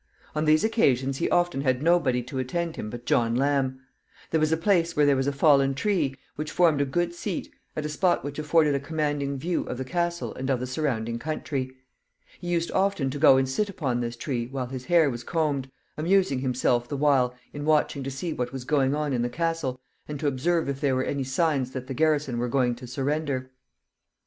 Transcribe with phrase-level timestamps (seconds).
[0.33, 3.81] On these occasions he often had nobody to attend him but John Lamb.
[4.31, 7.53] There was a place where there was a fallen tree, which formed a good seat,
[7.75, 11.19] at a spot which afforded a commanding view of the castle and of the surrounding
[11.19, 11.69] country.
[12.39, 15.69] He used often to go and sit upon this tree while his hair was combed,
[15.95, 19.79] amusing himself the while in watching to see what was going on in the castle,
[20.07, 23.51] and to observe if there were any signs that the garrison were going to surrender.